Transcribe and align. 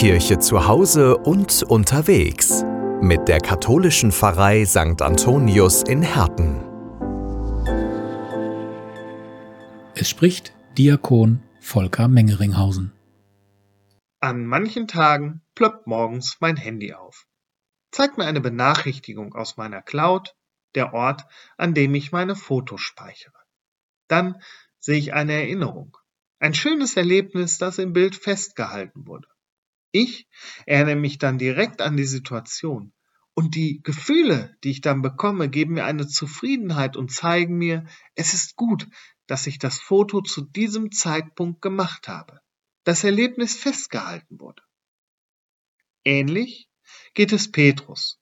Kirche 0.00 0.38
zu 0.38 0.66
Hause 0.66 1.18
und 1.18 1.62
unterwegs 1.62 2.64
mit 3.02 3.28
der 3.28 3.38
katholischen 3.38 4.12
Pfarrei 4.12 4.64
St. 4.64 5.02
Antonius 5.02 5.82
in 5.82 6.00
Herten. 6.00 6.56
Es 9.94 10.08
spricht 10.08 10.54
Diakon 10.78 11.42
Volker 11.60 12.08
Mengeringhausen. 12.08 12.92
An 14.20 14.46
manchen 14.46 14.88
Tagen 14.88 15.42
ploppt 15.54 15.86
morgens 15.86 16.38
mein 16.40 16.56
Handy 16.56 16.94
auf. 16.94 17.26
Zeigt 17.90 18.16
mir 18.16 18.24
eine 18.24 18.40
Benachrichtigung 18.40 19.34
aus 19.34 19.58
meiner 19.58 19.82
Cloud, 19.82 20.34
der 20.76 20.94
Ort, 20.94 21.26
an 21.58 21.74
dem 21.74 21.94
ich 21.94 22.10
meine 22.10 22.36
Fotos 22.36 22.80
speichere. 22.80 23.36
Dann 24.08 24.40
sehe 24.78 24.96
ich 24.96 25.12
eine 25.12 25.34
Erinnerung. 25.34 25.98
Ein 26.38 26.54
schönes 26.54 26.96
Erlebnis, 26.96 27.58
das 27.58 27.76
im 27.76 27.92
Bild 27.92 28.16
festgehalten 28.16 29.06
wurde. 29.06 29.28
Ich 29.92 30.28
erinnere 30.66 30.96
mich 30.96 31.18
dann 31.18 31.38
direkt 31.38 31.80
an 31.80 31.96
die 31.96 32.04
Situation. 32.04 32.92
Und 33.34 33.54
die 33.54 33.82
Gefühle, 33.82 34.56
die 34.64 34.70
ich 34.70 34.80
dann 34.80 35.02
bekomme, 35.02 35.48
geben 35.48 35.74
mir 35.74 35.84
eine 35.84 36.06
Zufriedenheit 36.06 36.96
und 36.96 37.12
zeigen 37.12 37.56
mir, 37.56 37.86
es 38.14 38.34
ist 38.34 38.56
gut, 38.56 38.86
dass 39.26 39.46
ich 39.46 39.58
das 39.58 39.78
Foto 39.78 40.20
zu 40.20 40.42
diesem 40.42 40.90
Zeitpunkt 40.90 41.62
gemacht 41.62 42.08
habe. 42.08 42.40
Das 42.84 43.04
Erlebnis 43.04 43.56
festgehalten 43.56 44.40
wurde. 44.40 44.62
Ähnlich 46.04 46.68
geht 47.14 47.32
es 47.32 47.50
Petrus. 47.50 48.18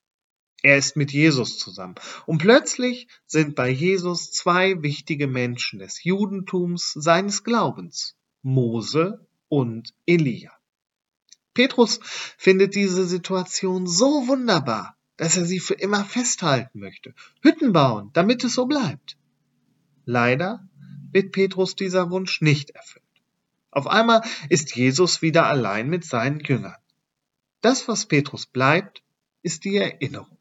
Er 0.63 0.77
ist 0.77 0.97
mit 0.97 1.13
Jesus 1.13 1.59
zusammen. 1.59 1.95
Und 2.27 2.39
plötzlich 2.39 3.07
sind 3.27 3.55
bei 3.55 3.71
Jesus 3.71 4.33
zwei 4.33 4.83
wichtige 4.83 5.29
Menschen 5.29 5.79
des 5.79 6.03
Judentums 6.03 6.93
seines 6.93 7.45
Glaubens, 7.45 8.17
Mose 8.43 9.27
und 9.49 9.95
Elia. 10.05 10.58
Petrus 11.59 11.99
findet 12.37 12.77
diese 12.77 13.05
Situation 13.05 13.89
so 13.89 14.29
wunderbar, 14.29 14.97
dass 15.17 15.37
er 15.37 15.45
sie 15.45 15.59
für 15.59 15.75
immer 15.75 16.05
festhalten 16.05 16.79
möchte, 16.79 17.15
Hütten 17.43 17.73
bauen, 17.73 18.11
damit 18.13 18.45
es 18.45 18.55
so 18.55 18.67
bleibt. 18.67 19.17
Leider 20.05 20.69
wird 21.11 21.33
Petrus 21.33 21.75
dieser 21.75 22.13
Wunsch 22.13 22.43
nicht 22.43 22.71
erfüllt. 22.71 23.03
Auf 23.73 23.89
einmal 23.89 24.23
ist 24.49 24.77
Jesus 24.77 25.21
wieder 25.21 25.47
allein 25.47 25.89
mit 25.89 26.05
seinen 26.05 26.39
Jüngern. 26.39 26.77
Das, 27.61 27.89
was 27.89 28.07
Petrus 28.07 28.47
bleibt, 28.47 29.03
ist 29.43 29.65
die 29.65 29.79
Erinnerung. 29.79 30.39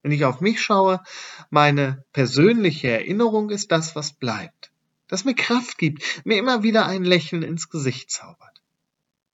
Wenn 0.00 0.12
ich 0.12 0.24
auf 0.24 0.40
mich 0.40 0.58
schaue, 0.58 1.02
meine 1.50 2.02
persönliche 2.14 2.88
Erinnerung 2.88 3.50
ist 3.50 3.70
das, 3.72 3.94
was 3.94 4.14
bleibt, 4.14 4.72
das 5.06 5.26
mir 5.26 5.34
Kraft 5.34 5.76
gibt, 5.76 6.02
mir 6.24 6.38
immer 6.38 6.62
wieder 6.62 6.86
ein 6.86 7.04
Lächeln 7.04 7.42
ins 7.42 7.68
Gesicht 7.68 8.10
zaubert. 8.10 8.55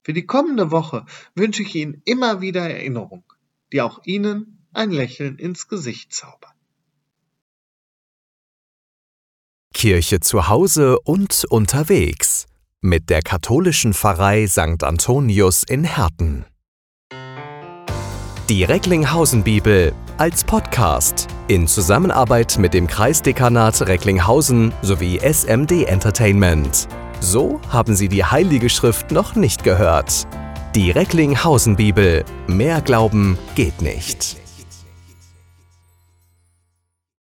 Für 0.02 0.12
die 0.12 0.26
kommende 0.26 0.70
Woche 0.70 1.06
wünsche 1.34 1.62
ich 1.62 1.74
Ihnen 1.74 2.02
immer 2.04 2.40
wieder 2.40 2.68
Erinnerung, 2.68 3.24
die 3.72 3.80
auch 3.80 4.00
Ihnen 4.04 4.66
ein 4.72 4.90
Lächeln 4.90 5.38
ins 5.38 5.68
Gesicht 5.68 6.12
zaubern. 6.12 6.52
Kirche 9.72 10.20
zu 10.20 10.48
Hause 10.48 10.98
und 11.00 11.44
unterwegs 11.48 12.46
mit 12.80 13.10
der 13.10 13.22
katholischen 13.22 13.94
Pfarrei 13.94 14.46
St. 14.46 14.82
Antonius 14.82 15.62
in 15.62 15.84
Herten. 15.84 16.44
Die 18.48 18.64
Recklinghausen 18.64 19.44
Bibel 19.44 19.92
als 20.18 20.44
Podcast 20.44 21.28
in 21.48 21.66
Zusammenarbeit 21.66 22.58
mit 22.58 22.74
dem 22.74 22.86
Kreisdekanat 22.86 23.82
Recklinghausen 23.82 24.72
sowie 24.82 25.18
SMD 25.18 25.84
Entertainment. 25.84 26.88
So 27.24 27.60
haben 27.68 27.94
Sie 27.94 28.08
die 28.08 28.24
Heilige 28.24 28.68
Schrift 28.68 29.12
noch 29.12 29.36
nicht 29.36 29.62
gehört. 29.62 30.26
Die 30.74 30.90
Recklinghausen 30.90 31.76
Bibel. 31.76 32.24
Mehr 32.48 32.80
Glauben 32.80 33.38
geht 33.54 33.80
nicht. 33.80 34.38